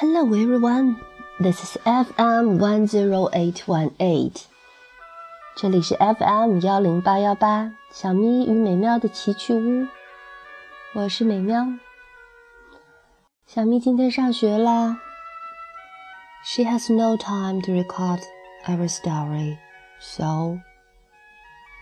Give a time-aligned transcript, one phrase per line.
[0.00, 1.00] Hello everyone,
[1.40, 4.44] this is FM one zero eight one eight。
[5.56, 9.86] 这里是 FM 幺零八幺八，小咪与美妙的奇趣屋。
[10.94, 11.66] 我是美妙。
[13.46, 14.98] 小咪今天上学啦。
[16.44, 18.20] She has no time to record
[18.66, 19.58] our story,
[19.98, 20.58] so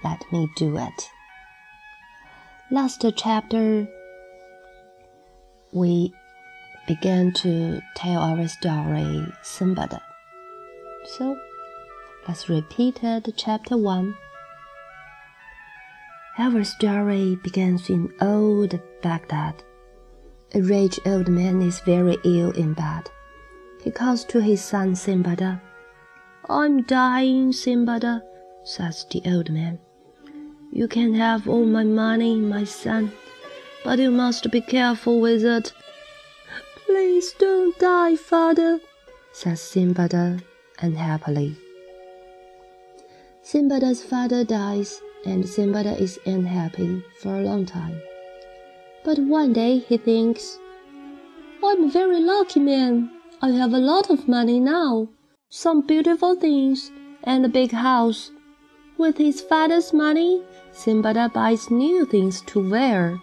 [0.02, 1.10] let me do it.
[2.70, 3.86] Last chapter,
[5.70, 6.12] we
[6.89, 10.01] began to tell our story Simbada.
[11.05, 11.37] So
[12.27, 14.17] let's repeat it, chapter 1.
[16.39, 19.61] Our story begins in old Baghdad.
[20.55, 23.11] A rich old man is very ill in bed.
[23.83, 25.61] He calls to his son Simbada.
[26.49, 28.23] I'm dying, Simbada,
[28.63, 29.77] says the old man.
[30.71, 33.11] You can have all my money, my son,
[33.83, 35.71] but you must be careful with it
[36.89, 38.79] Please don't die, father,
[39.31, 40.41] says Simbada
[40.79, 41.55] unhappily.
[43.43, 48.01] Simbada's father dies, and Simbada is unhappy for a long time.
[49.05, 50.57] But one day he thinks,
[51.63, 53.11] I'm a very lucky man.
[53.39, 55.09] I have a lot of money now,
[55.47, 56.89] some beautiful things,
[57.23, 58.31] and a big house.
[58.97, 60.41] With his father's money,
[60.73, 63.19] Simbada buys new things to wear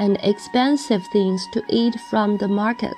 [0.00, 2.96] and expensive things to eat from the market.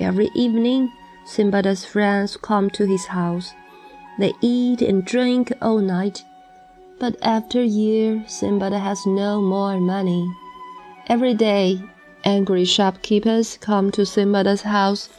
[0.00, 0.90] Every evening,
[1.26, 3.52] Simbada's friends come to his house.
[4.18, 6.24] They eat and drink all night.
[6.98, 10.26] But after a year, Simbada has no more money.
[11.06, 11.82] Every day,
[12.24, 15.10] angry shopkeepers come to Simbada's house.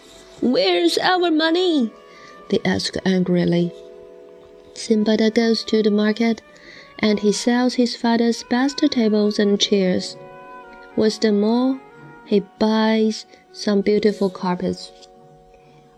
[0.41, 1.91] Where's our money?
[2.49, 3.71] They ask angrily.
[4.73, 6.41] Simbada goes to the market
[6.99, 10.17] and he sells his father's best tables and chairs.
[10.97, 11.79] With them all,
[12.25, 14.91] he buys some beautiful carpets.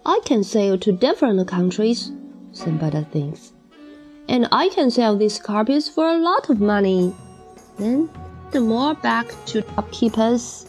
[0.06, 2.12] I can sail to different countries,
[2.52, 3.54] Simbada thinks.
[4.28, 7.16] And I can sell these carpets for a lot of money.
[7.78, 8.10] Then
[8.52, 10.66] the more back to shopkeepers.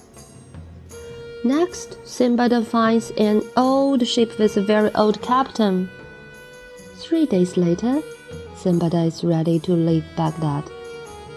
[1.45, 5.91] Next, Simbada finds an old ship with a very old captain.
[6.97, 8.01] Three days later,
[8.55, 10.71] Simbada is ready to leave Baghdad.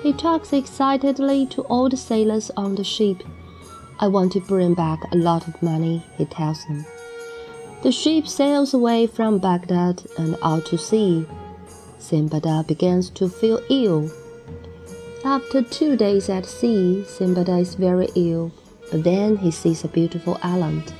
[0.03, 3.23] He talks excitedly to all the sailors on the ship.
[3.99, 6.85] I want to bring back a lot of money, he tells them.
[7.83, 11.25] The ship sails away from Baghdad and out to sea.
[11.99, 14.11] Simbada begins to feel ill.
[15.23, 18.51] After two days at sea, Simbada is very ill,
[18.91, 20.93] but then he sees a beautiful island.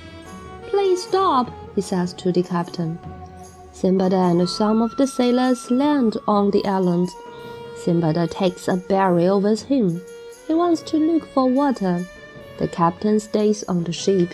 [0.68, 2.98] Please stop, he says to the captain.
[3.74, 7.10] Simbada and some of the sailors land on the island
[7.84, 10.02] Simbada takes a barrel with him.
[10.48, 12.06] He wants to look for water.
[12.58, 14.34] The captain stays on the ship.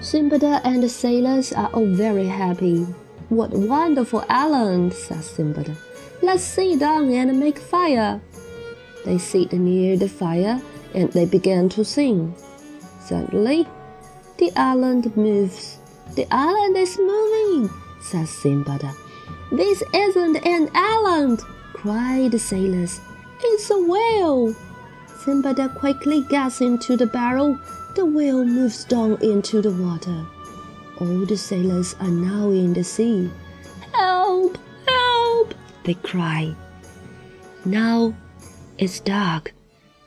[0.00, 2.82] Simbada and the sailors are all very happy.
[3.30, 5.74] What wonderful island, says Simbada.
[6.20, 8.20] Let's sit down and make fire.
[9.06, 10.60] They sit near the fire
[10.94, 12.34] and they begin to sing.
[13.00, 13.66] Suddenly,
[14.36, 15.78] the island moves.
[16.16, 17.70] The island is moving,
[18.02, 18.94] says Simbada.
[19.50, 21.40] This isn't an island,
[21.72, 23.00] cried the sailors.
[23.40, 24.54] It's a whale!
[25.06, 27.58] Simbada quickly gets into the barrel.
[27.94, 30.26] The whale moves down into the water.
[31.00, 33.30] All the sailors are now in the sea.
[33.92, 34.58] Help!
[34.86, 35.54] Help!
[35.84, 36.54] They cry.
[37.64, 38.14] Now
[38.78, 39.54] it's dark,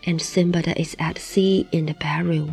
[0.06, 2.50] and Simbada is at sea in the barrel.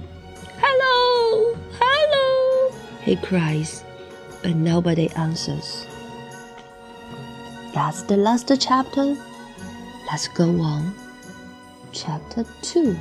[0.58, 1.56] Hello!
[1.80, 2.74] Hello!
[3.02, 3.84] He cries,
[4.42, 5.86] but nobody answers.
[7.74, 9.16] That's the last chapter.
[10.06, 10.94] Let's go on.
[11.92, 12.96] Chapter 2.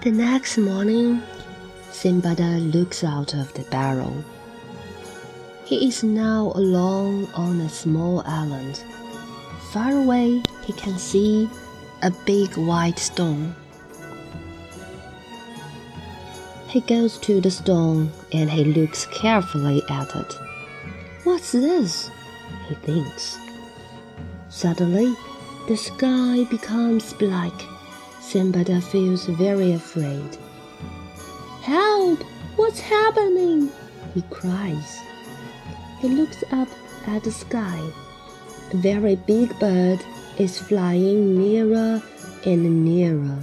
[0.00, 1.22] The next morning,
[1.92, 4.24] Simbada looks out of the barrel.
[5.64, 8.82] He is now alone on a small island.
[9.70, 11.48] Far away, he can see
[12.02, 13.54] a big white stone.
[16.68, 20.38] He goes to the stone and he looks carefully at it.
[21.24, 22.10] What's this?
[22.68, 23.38] he thinks.
[24.50, 25.16] Suddenly,
[25.66, 27.54] the sky becomes black.
[28.20, 30.36] Simbada feels very afraid.
[31.62, 32.22] Help!
[32.56, 33.70] What's happening?
[34.12, 34.98] he cries.
[36.00, 36.68] He looks up
[37.06, 37.80] at the sky.
[38.72, 40.00] A very big bird
[40.36, 42.02] is flying nearer
[42.44, 43.38] and nearer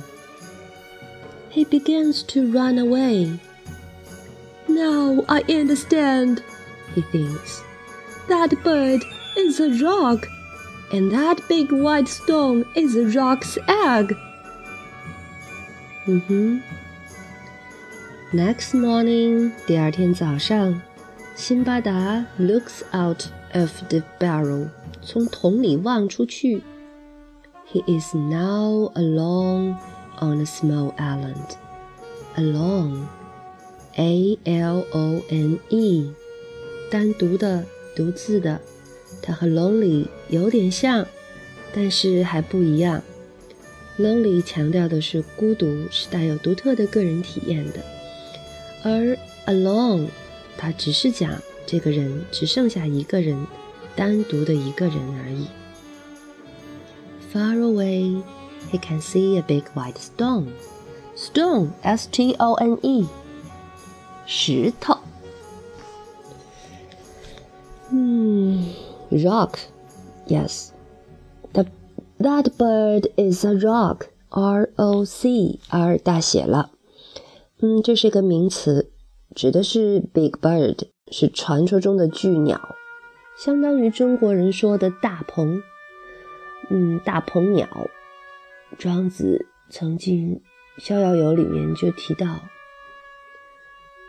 [1.56, 3.40] he begins to run away.
[4.68, 6.44] Now I understand,
[6.94, 7.64] he thinks.
[8.28, 9.02] That bird
[9.38, 10.28] is a roc,
[10.92, 14.14] and that big white stone is a roc's egg.
[16.06, 16.60] Mm-hmm.
[18.34, 20.82] Next morning，第二天早上，
[21.36, 24.68] 辛巴达 looks out of the barrel，
[25.02, 26.62] 从桶里望出去。
[27.72, 29.78] He is now alone
[30.20, 31.58] on a small island.
[32.36, 33.08] Alone,
[33.96, 34.54] A-L-O-N-E，
[36.92, 37.66] 单独的、
[37.96, 38.60] 独自的。
[39.22, 41.08] 它和 lonely 有点像，
[41.74, 43.02] 但是还不一样。
[43.98, 47.80] lonely 强调的是孤独，是带有独特的个人体验的，
[48.84, 50.08] 而 alone
[50.58, 53.48] 它只是讲这个人只剩下一个人，
[53.96, 55.48] 单独的一个人而已。
[57.34, 58.22] Far away,
[58.72, 60.54] he can see a big white stone.
[61.16, 63.06] Stone, S T O N E.
[64.26, 64.98] 石头。
[67.90, 68.74] Hmm,
[69.12, 69.60] roc.
[70.28, 70.72] Yes.
[71.54, 71.66] The,
[72.20, 74.08] that bird is a roc.
[74.30, 76.72] R O C R 大写了。
[77.62, 78.92] 嗯，这是一个名词，
[79.34, 82.76] 指的是 big bird，是传说中的巨鸟，
[83.38, 85.62] 相当于中国人说的大鹏。
[86.70, 87.70] 嗯，大鹏鸟。
[88.78, 90.42] 庄子曾经
[90.84, 92.42] 《逍遥游》里面就提到：“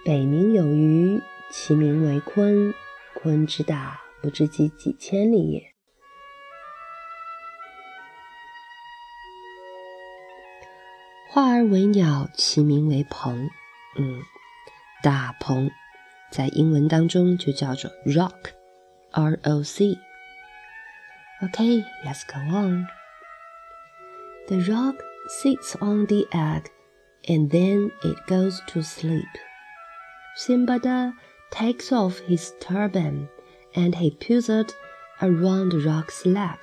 [0.04, 2.74] 北冥有鱼，其名为鲲。
[3.22, 5.72] 鲲之大，不知几几千里也。”
[11.30, 13.48] 化而为鸟，其名为鹏。
[13.98, 14.20] 嗯，
[15.02, 15.70] 大鹏
[16.30, 19.96] 在英文当中就叫做 rock，R O C。
[21.42, 22.86] OK，let's go on.
[24.48, 26.70] The roc sits on the egg
[27.26, 29.26] and then it goes to sleep.
[30.36, 31.14] Simbada
[31.50, 33.28] takes off his turban
[33.74, 34.72] and he puts it
[35.20, 36.58] around the roc's leg.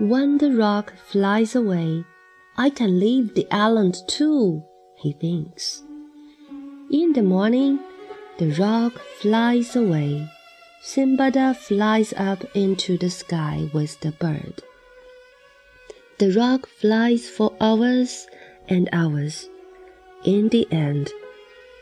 [0.00, 2.04] When the roc flies away,
[2.56, 4.64] I can leave the island too,
[4.96, 5.84] he thinks.
[6.90, 7.78] In the morning,
[8.38, 10.28] the roc flies away.
[10.82, 14.64] Simbada flies up into the sky with the bird
[16.24, 18.26] the roc flies for hours
[18.66, 19.46] and hours.
[20.24, 21.10] In the end,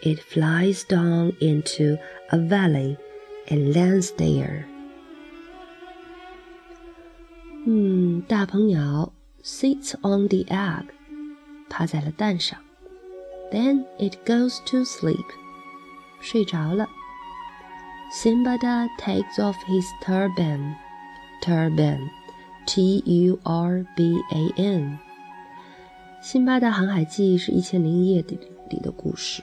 [0.03, 1.97] it flies down into
[2.33, 2.97] a valley
[3.47, 4.67] and lands there.
[7.65, 9.12] Hmm, 嗯，大鹏鸟
[9.44, 10.87] sits on the egg，
[11.71, 12.59] 趴在了蛋上。
[13.53, 15.27] Then it goes to sleep，
[16.21, 16.89] 睡着了。
[18.12, 20.75] Simbada takes off his turban,
[21.44, 22.11] turban
[22.67, 24.99] T U R B A N。
[26.20, 28.38] 辛巴达航海记是一千零一夜里
[28.70, 29.43] 里的故事。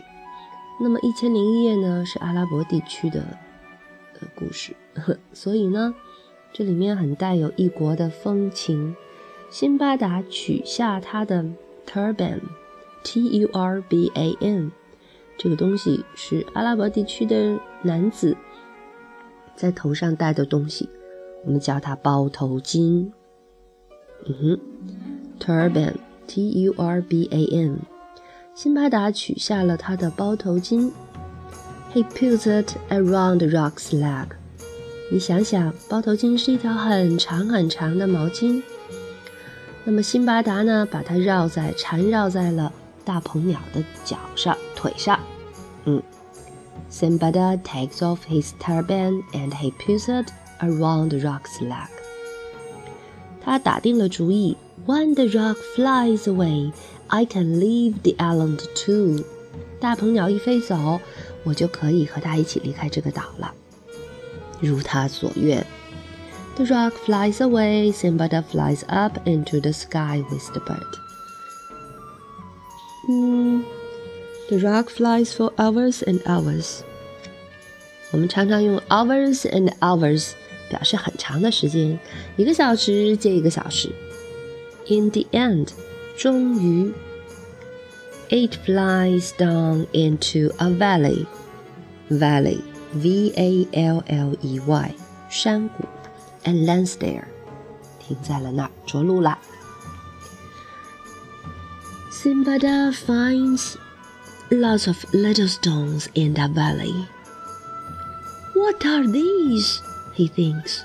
[0.82, 3.22] 那么一千零一夜呢，是阿拉伯地区的
[4.20, 4.74] 呃故事，
[5.34, 5.94] 所以呢，
[6.54, 8.96] 这里面很带有异国的风情。
[9.50, 11.44] 辛巴达取下他的
[11.86, 14.72] turban，T U R B A N，
[15.38, 18.38] 这个东西是阿拉伯地区的男子
[19.56, 20.88] 在头上戴的东西，
[21.46, 23.10] 我们叫它包头巾。
[24.26, 24.60] 嗯哼
[25.40, 27.80] ，turban，T U R B A N，
[28.54, 30.92] 辛巴达取下了他的包头巾。
[31.94, 34.28] He puts it around the rock's leg。
[35.12, 38.62] 你想想，包头巾是一条很长很长的毛巾。
[39.86, 42.72] 那么辛巴达呢，把它绕在缠绕在了
[43.04, 45.20] 大鹏鸟的脚上、腿上。
[45.86, 46.04] 嗯
[46.92, 50.28] ，Simbada takes off his turban and he puts it
[50.60, 51.90] around the roc's leg。
[53.42, 56.72] 他打定了主意，When the roc flies away,
[57.08, 59.18] I can leave the island too.
[59.18, 59.26] too。
[59.80, 61.00] 大鹏鸟一飞走，
[61.44, 63.54] 我就可以和它一起离开这个岛了。
[64.60, 65.66] 如他所愿
[66.56, 70.80] ，The roc flies away, Sinbad flies up into the sky with the bird.
[70.80, 71.00] bird。
[73.10, 73.64] 嗯
[74.50, 76.82] ，The roc flies for hours and hours。
[78.12, 80.32] 我们常常用 hours and hours
[80.69, 81.99] 表示很长的时间，
[82.37, 83.91] 一个小时接一个小时。
[84.89, 85.69] In the end，
[86.17, 86.93] 终于，
[88.29, 91.27] it flies down into a valley.
[92.11, 92.61] Valley,
[92.93, 94.95] V-A-L-L-E-Y，
[95.31, 95.85] 山谷。
[96.45, 97.25] and lands there，
[97.99, 99.39] 停在了那儿，着陆了。
[102.13, 103.75] Simbada finds
[104.51, 107.07] lots of little stones in that valley.
[108.55, 109.81] What are these?
[110.20, 110.84] He thinks.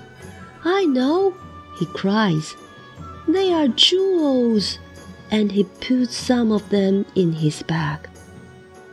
[0.64, 1.34] I know,
[1.80, 2.54] he cries.
[3.26, 4.78] They are jewels.
[5.28, 8.08] And he puts some of them in his bag.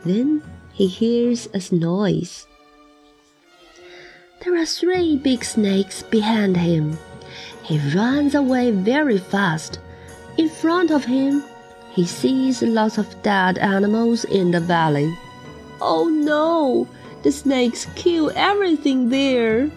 [0.04, 2.48] Then he hears a noise.
[4.42, 6.98] There are three big snakes behind him.
[7.62, 9.78] He runs away very fast.
[10.38, 11.44] In front of him,
[11.92, 15.16] he sees lots of dead animals in the valley.
[15.80, 16.88] Oh no!
[17.22, 19.70] The snakes kill everything there,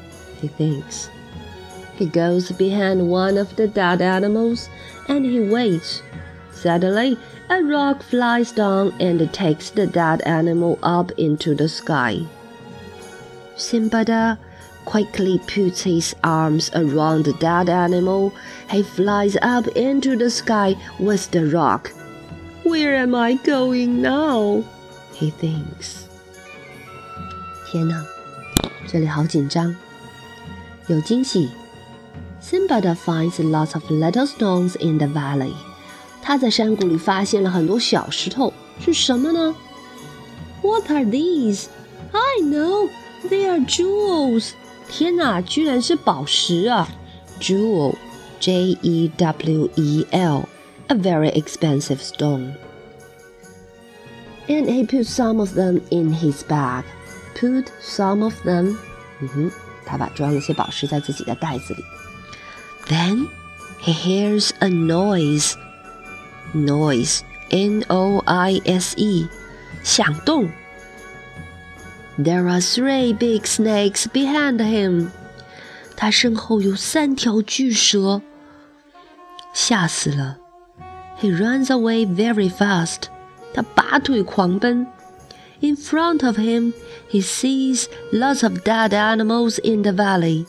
[0.45, 1.09] he thinks.
[1.95, 4.69] He goes behind one of the dead animals
[5.07, 6.03] and he waits.
[6.51, 7.17] Suddenly,
[7.49, 12.19] a roc flies down and takes the dead animal up into the sky.
[13.55, 14.37] Simbada
[14.85, 18.33] quickly puts his arms around the dead animal.
[18.69, 21.91] He flies up into the sky with the roc.
[22.63, 24.63] Where am I going now?
[25.13, 26.05] he thinks.
[27.71, 28.05] 天哪，
[28.87, 29.75] 这里好紧张。
[30.88, 31.48] 有惊喜。
[32.42, 35.52] Simbada finds lots of little stones in the valley.
[36.22, 39.54] 他在山谷里发现了很多小石头，是什么呢？
[40.62, 41.66] What are these?
[42.12, 42.88] I know,
[43.28, 44.50] they are jewels.
[44.88, 46.88] 天哪，居然是宝石啊！
[47.40, 47.94] Jewel,
[48.40, 50.48] J-E-W-E-L,
[50.88, 52.54] a very expensive stone.
[54.48, 56.84] And he put some of them in his bag.
[57.40, 58.76] Put some of them.
[59.20, 59.50] 嗯哼，
[59.85, 61.83] 他把装了些宝石在自己的袋子里。
[62.87, 63.27] Then
[63.81, 65.53] he hears a noise
[66.53, 69.27] noise, N O I S E，
[69.83, 70.49] 响动。
[72.17, 75.07] There are three big snakes behind him。
[75.97, 78.21] 他身后有三条巨蛇，
[79.53, 80.37] 吓死了。
[81.21, 83.03] He runs away very fast。
[83.53, 84.87] 他拔腿狂奔。
[85.60, 86.72] In front of him,
[87.10, 90.46] he sees lots of dead animals in the valley。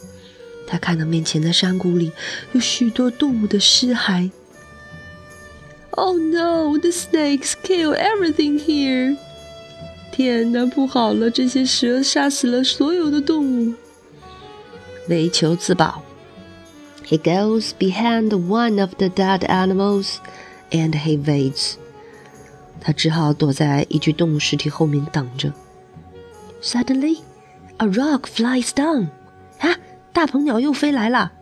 [0.68, 2.12] 他看到面前的山谷里
[2.54, 4.32] 有许多动物的尸骸。
[5.92, 9.18] Oh no, the snakes kill everything here.
[10.14, 11.30] 天哪，不好了！
[11.30, 13.74] 这些蛇杀死了所有的动物。
[15.10, 16.04] 为求自保，
[17.06, 20.16] he goes behind one of the dead animals
[20.72, 21.74] and he waits.
[22.87, 25.53] 他只好躲在一具动物尸体后面挡着。
[26.63, 27.19] Suddenly,
[27.79, 29.09] a roc flies down.
[29.59, 29.77] 啊，
[30.13, 31.33] 大鹏鸟又飞来了。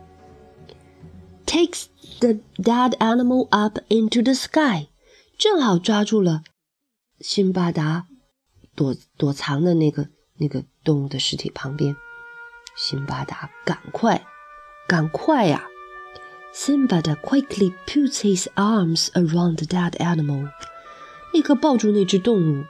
[1.45, 1.83] Takes
[2.19, 4.87] the dead animal up into the sky，
[5.37, 6.41] 正好抓住了
[7.19, 8.07] 辛巴达
[8.73, 10.07] 躲躲藏的那个
[10.39, 11.95] 那个动物的尸体旁边。
[12.75, 14.25] 辛巴达，赶快，
[14.87, 15.69] 赶快呀、啊
[16.55, 20.49] ！Simba quickly puts his arms around the dead animal.
[21.35, 22.63] 立刻抱住那只动物。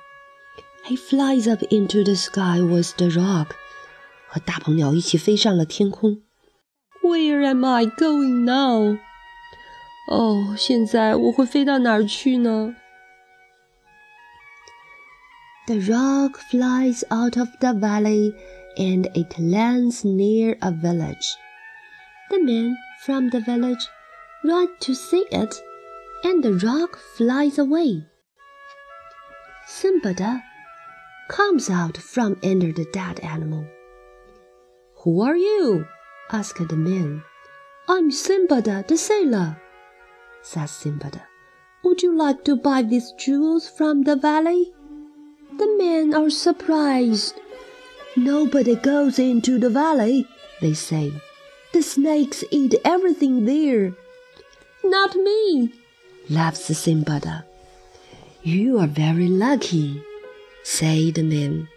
[0.85, 3.49] He flies up into the sky with the roc，
[4.27, 6.23] 和大鹏鸟一起飞上了天空。
[7.03, 8.97] Where am I going now？
[10.09, 12.75] 哦、oh,，现在我会飞到哪儿去呢
[15.67, 18.33] ？The roc flies out of the valley
[18.77, 21.35] and it lands near a village.
[22.31, 22.73] The men
[23.05, 23.85] from the village
[24.43, 25.53] run to see it
[26.23, 28.05] and the roc flies away.
[29.67, 30.41] Simbada
[31.29, 33.65] comes out from under the dead animal.
[35.03, 35.87] Who are you?
[36.31, 37.23] asked the men.
[37.87, 39.57] I'm Simbada the sailor
[40.45, 41.19] said Simbad.
[41.83, 44.71] Would you like to buy these jewels from the valley?
[45.57, 47.41] The men are surprised.
[48.15, 50.27] Nobody goes into the valley,
[50.61, 51.11] they say.
[51.73, 53.93] The snakes eat everything there.
[54.83, 55.73] Not me,
[56.29, 57.43] laughs Simbad.
[58.47, 60.03] You are very lucky,
[60.61, 61.67] said the men.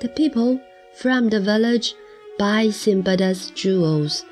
[0.00, 0.60] The people
[0.96, 1.94] from the village
[2.40, 4.24] buy Simbada's jewels.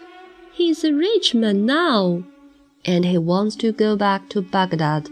[0.52, 2.24] He's a rich man now
[2.84, 5.08] and he wants to go back to Baghdad.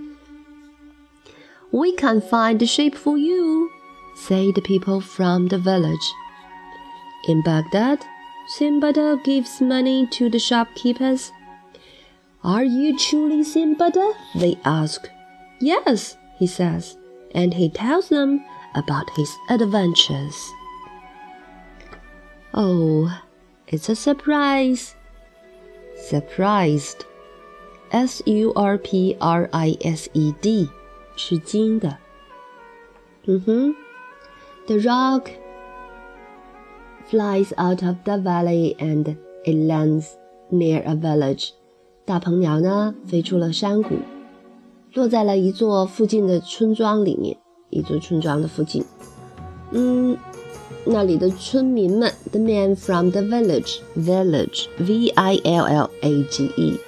[1.71, 3.71] We can find a ship for you,
[4.17, 6.13] say the people from the village.
[7.29, 8.05] In Baghdad,
[8.59, 11.31] Simbada gives money to the shopkeepers.
[12.43, 14.13] Are you truly Simbada?
[14.35, 15.09] They ask.
[15.61, 16.99] Yes, he says,
[17.37, 18.45] and he tells them
[18.75, 20.35] about his adventures.
[22.53, 23.17] Oh,
[23.69, 24.97] it's a surprise.
[25.95, 27.05] Surprised.
[27.93, 30.69] S U R P R I S E D.
[33.29, 33.71] Mm-hmm.
[34.67, 35.31] the roc
[37.07, 40.17] flies out of the valley and it lands
[40.51, 41.53] near a village.
[42.05, 44.01] 大鹏鸟呢，飞出了山谷。
[44.95, 47.37] 落在了一座附近的村庄里面，
[47.71, 48.85] 一座村庄的附近。
[49.71, 50.17] 嗯，
[50.85, 56.79] 那里的村民们，the men from the village，village，V I L L A G E。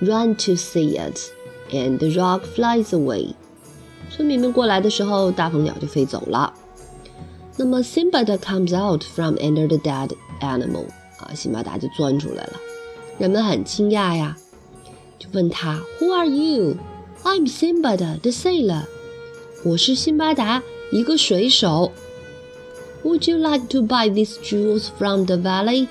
[0.00, 1.30] run to see it,
[1.70, 3.34] and the rock flies away.
[4.10, 6.52] 村民们过来的时候，大鹏鸟就飞走了。
[7.58, 10.86] 那么 Simbada comes out from under the dead animal
[11.18, 12.52] 啊，辛巴达就钻出来了。
[13.18, 14.36] 人们很惊讶呀，
[15.18, 16.76] 就问他 Who are you?
[17.23, 18.83] I'm Simbada, the sailor.
[19.63, 21.91] 我是辛巴达，一个水手。
[23.03, 25.87] Would you like to buy these jewels from the valley?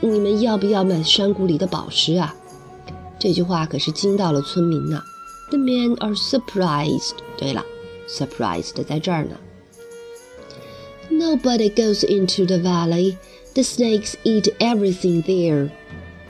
[0.00, 2.34] 你们要不要买山谷里的宝石啊？
[3.18, 5.02] 这句话可是惊到了村民呢。
[5.50, 7.16] The men are surprised.
[7.36, 7.64] 对了，
[8.08, 9.36] surprised 在这儿呢。
[11.10, 13.16] Nobody goes into the valley.
[13.54, 15.70] The snakes eat everything there.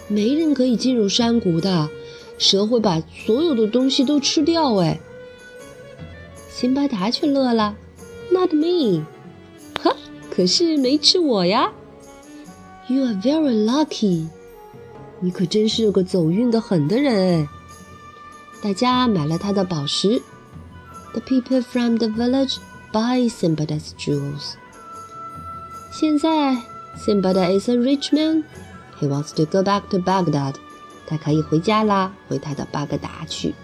[0.09, 1.89] 没人可以进入山谷的，
[2.39, 4.75] 蛇会把所有的东西都吃掉。
[4.77, 5.01] 哎，
[6.51, 7.77] 辛巴达却乐了，
[8.31, 9.05] Not me，
[9.83, 9.95] 哈，
[10.31, 11.73] 可是没吃我呀。
[12.89, 14.29] You are very lucky，
[15.21, 17.49] 你可真是个走运的很的人哎。
[18.63, 20.23] 大家买了他的宝石。
[21.13, 22.57] The people from the village
[22.93, 24.55] buy Simbada's jewels。
[25.93, 26.57] 现在，
[26.97, 30.55] Simbada is a rich man。He wants to go back to Baghdad.
[31.08, 33.56] 他可以回家啦，回他的巴格达去。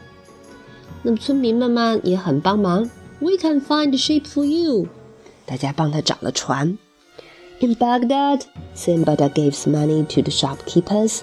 [1.04, 2.90] 那么村民们嘛也很帮忙。
[3.20, 4.88] We can find a ship for you.
[5.46, 6.78] 大家帮他找了船。
[7.60, 8.42] In Baghdad,
[8.76, 11.20] Simbada gives money to the shopkeepers.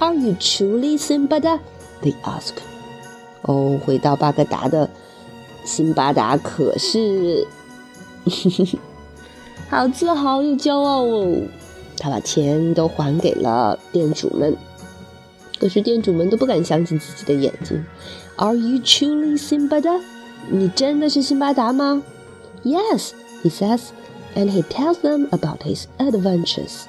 [0.00, 1.60] Are you truly Simbada?
[2.02, 2.54] They ask.
[3.42, 4.90] 哦，回到巴格达的
[5.64, 7.46] 辛巴达可是，
[9.70, 11.42] 好自豪又骄傲哦。
[11.96, 14.56] 他把钱都还给了店主们，
[15.58, 17.84] 可是店主们都不敢相信自己的眼睛。
[18.36, 20.00] Are you truly Simba?
[20.50, 22.02] 你真的是辛巴达吗
[22.64, 26.82] ？Yes，he says，and he tells them about his adventures.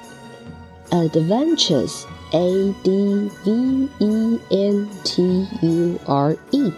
[0.90, 6.72] Adventures，A D V E N T U R E，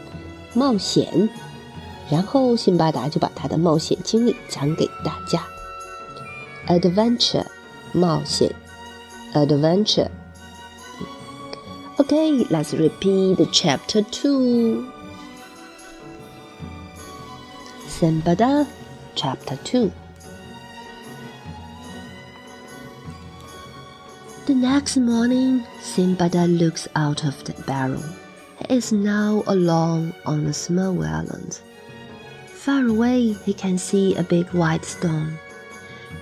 [0.55, 1.29] 冒险。
[2.11, 5.45] 然后辛巴达就把他的冒险经历讲给大家。
[6.69, 7.47] Adventure。
[7.93, 8.55] 冒险
[9.33, 10.09] ，adventure。
[12.11, 14.91] Okay, let's repeat chapter two.
[17.85, 18.67] Simbada,
[19.15, 19.93] chapter two.
[24.47, 28.03] The next morning, Simbada looks out of the barrel.
[28.57, 31.61] He is now alone on a small island.
[32.47, 35.39] Far away, he can see a big white stone.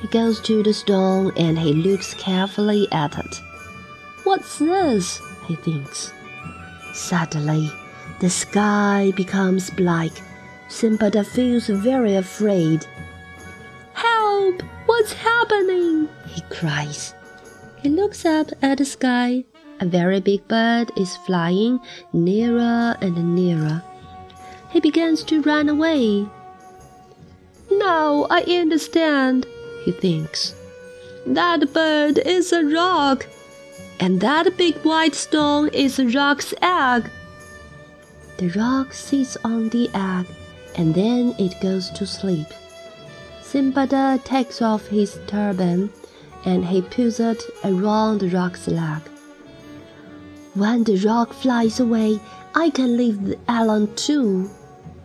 [0.03, 3.41] He goes to the stone and he looks carefully at it.
[4.25, 5.23] What's this?
[5.47, 6.13] He thinks.
[6.93, 7.71] Suddenly,
[8.21, 10.11] the sky becomes black.
[10.69, 12.87] Simbada feels very afraid.
[13.93, 14.63] Help!
[14.87, 16.09] What's happening?
[16.27, 17.15] he cries.
[17.83, 19.45] He looks up at the sky.
[19.81, 21.79] A very big bird is flying
[22.13, 23.83] nearer and nearer.
[24.71, 26.27] He begins to run away.
[27.71, 29.47] Now I understand,
[29.85, 30.55] he thinks.
[31.27, 33.27] That bird is a roc,
[34.01, 37.11] and that big white stone is a roc's egg.
[38.39, 40.27] The roc sits on the egg,
[40.75, 42.49] and then it goes to sleep.
[43.43, 45.91] Simbada takes off his turban,
[46.45, 49.03] and he puts it around the roc's leg.
[50.55, 52.21] When the roc flies away,
[52.55, 54.51] I can leave the island too,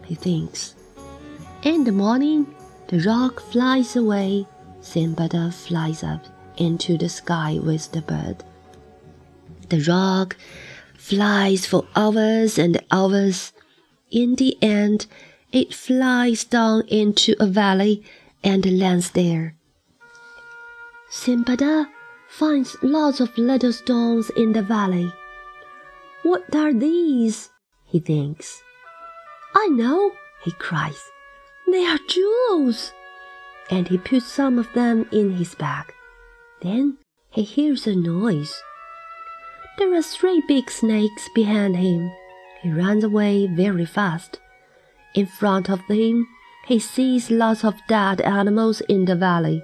[0.05, 0.75] he thinks.
[1.63, 2.53] In the morning,
[2.87, 4.47] the roc flies away,
[4.81, 6.25] Simbada flies up
[6.57, 8.43] into the sky with the bird.
[9.71, 10.35] The roc
[10.97, 13.53] flies for hours and hours.
[14.11, 15.07] In the end,
[15.53, 18.03] it flies down into a valley
[18.43, 19.55] and lands there.
[21.09, 21.87] Simbada
[22.27, 25.09] finds lots of little stones in the valley.
[26.23, 27.49] What are these?
[27.85, 28.61] he thinks.
[29.55, 30.11] I know,
[30.43, 30.99] he cries.
[31.65, 32.91] They are jewels
[33.69, 35.93] and he puts some of them in his bag.
[36.59, 36.97] Then
[37.29, 38.61] he hears a noise.
[39.81, 42.11] There are three big snakes behind him.
[42.61, 44.39] He runs away very fast.
[45.15, 46.27] In front of him,
[46.67, 49.63] he sees lots of dead animals in the valley.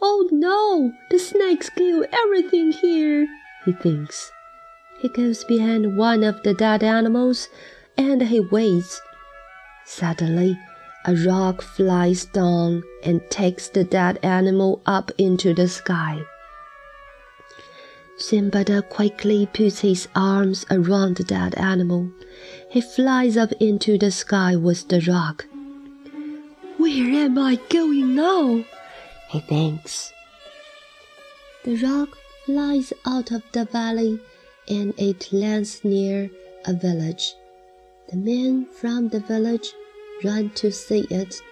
[0.00, 0.90] Oh no!
[1.10, 3.28] The snakes kill everything here,
[3.66, 4.32] he thinks.
[5.02, 7.50] He goes behind one of the dead animals
[7.98, 9.02] and he waits.
[9.84, 10.58] Suddenly,
[11.04, 16.22] a roc flies down and takes the dead animal up into the sky.
[18.22, 22.08] Simbada quickly puts his arms around the dead animal.
[22.70, 25.44] He flies up into the sky with the roc.
[26.76, 28.64] Where am I going now?
[29.28, 30.12] He thinks.
[31.64, 34.20] The roc flies out of the valley
[34.68, 36.30] and it lands near
[36.64, 37.34] a village.
[38.08, 39.72] The men from the village
[40.22, 41.42] run to see it,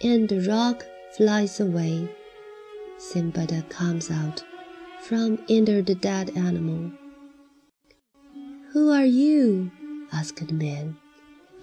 [0.00, 0.86] and the roc
[1.18, 2.08] flies away.
[2.96, 4.42] Simbada comes out
[5.08, 6.90] from under the dead animal.
[8.72, 9.70] Who are you?
[10.12, 10.98] asked the man.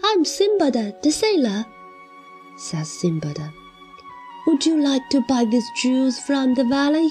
[0.03, 1.63] I'm Simbada, the sailor,
[2.57, 3.53] said Simbada.
[4.47, 7.07] Would you like to buy these jewels from the valley?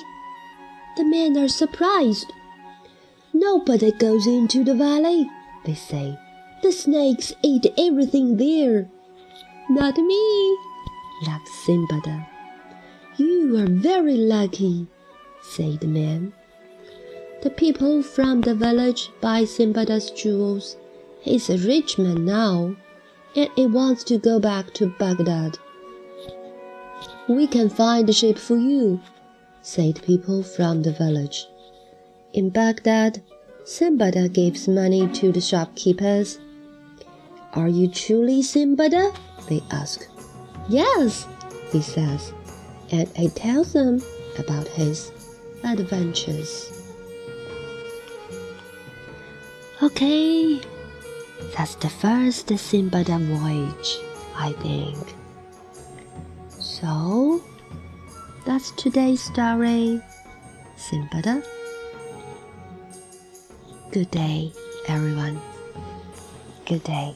[0.96, 2.32] The men are surprised.
[3.32, 5.30] Nobody goes into the valley,
[5.64, 6.18] they say.
[6.64, 8.88] The snakes eat everything there.
[9.70, 10.58] Not me,
[11.26, 12.26] laughed Simbada.
[13.18, 14.88] You are very lucky,
[15.50, 16.32] said the man.
[17.42, 20.76] The people from the village buy Simbada's jewels.
[21.20, 22.74] He's a rich man now,
[23.36, 25.58] and he wants to go back to Baghdad.
[27.28, 29.00] We can find a ship for you,
[29.62, 31.46] said people from the village.
[32.32, 33.22] In Baghdad,
[33.64, 36.38] Simbada gives money to the shopkeepers.
[37.52, 39.14] Are you truly Simbada?
[39.48, 40.08] they ask.
[40.68, 41.26] Yes,
[41.70, 42.32] he says,
[42.90, 44.02] and he tells them
[44.38, 45.12] about his
[45.64, 46.70] adventures.
[49.82, 50.60] Okay,
[51.56, 53.98] that's the first Simbada voyage,
[54.36, 54.98] I think.
[56.48, 57.42] So,
[58.44, 60.00] that's today's story.
[60.76, 61.44] Simbada.
[63.90, 64.52] Good day,
[64.88, 65.40] everyone.
[66.66, 67.14] Good day.